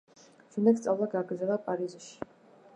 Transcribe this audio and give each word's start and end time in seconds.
შემდეგ 0.55 0.79
სწავლა 0.79 1.09
გააგრძელა 1.13 1.61
პარიზში. 1.69 2.13